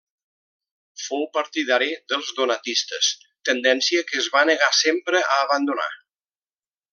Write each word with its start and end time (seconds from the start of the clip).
Fou 1.07 1.25
partidari 1.37 1.89
dels 2.13 2.31
donatistes, 2.39 3.11
tendència 3.51 4.05
que 4.09 4.19
es 4.23 4.31
va 4.37 4.43
negar 4.51 4.71
sempre 4.79 5.23
a 5.35 5.39
abandonar. 5.47 5.91